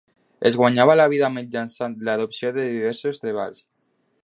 [0.49, 3.65] Es guanyava la vida mitjançant l'adopció de diversos treballs.